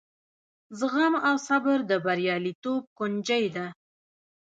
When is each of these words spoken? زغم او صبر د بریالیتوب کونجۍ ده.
زغم 0.79 1.13
او 1.27 1.35
صبر 1.47 1.77
د 1.89 1.91
بریالیتوب 2.05 2.81
کونجۍ 2.97 3.45
ده. 3.55 3.65